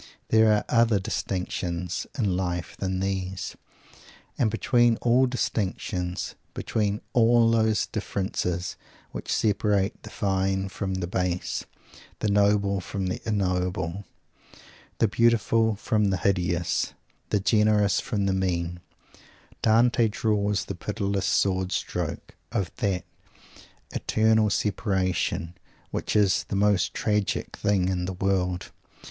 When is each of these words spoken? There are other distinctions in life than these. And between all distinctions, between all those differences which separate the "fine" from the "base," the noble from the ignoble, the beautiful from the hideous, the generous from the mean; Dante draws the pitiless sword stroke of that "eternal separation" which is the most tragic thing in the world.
There 0.29 0.51
are 0.51 0.65
other 0.67 0.99
distinctions 0.99 2.07
in 2.17 2.35
life 2.35 2.75
than 2.75 3.01
these. 3.01 3.55
And 4.35 4.49
between 4.49 4.97
all 4.97 5.27
distinctions, 5.27 6.33
between 6.55 7.01
all 7.13 7.51
those 7.51 7.85
differences 7.85 8.77
which 9.11 9.31
separate 9.31 10.01
the 10.01 10.09
"fine" 10.09 10.69
from 10.69 10.95
the 10.95 11.05
"base," 11.05 11.65
the 12.17 12.31
noble 12.31 12.81
from 12.81 13.05
the 13.09 13.21
ignoble, 13.29 14.03
the 14.97 15.07
beautiful 15.07 15.75
from 15.75 16.05
the 16.05 16.17
hideous, 16.17 16.95
the 17.29 17.39
generous 17.39 17.99
from 17.99 18.25
the 18.25 18.33
mean; 18.33 18.79
Dante 19.61 20.07
draws 20.07 20.65
the 20.65 20.73
pitiless 20.73 21.27
sword 21.27 21.71
stroke 21.71 22.33
of 22.51 22.71
that 22.77 23.05
"eternal 23.91 24.49
separation" 24.49 25.53
which 25.91 26.15
is 26.15 26.45
the 26.45 26.55
most 26.55 26.95
tragic 26.95 27.55
thing 27.55 27.87
in 27.87 28.05
the 28.05 28.13
world. 28.13 28.71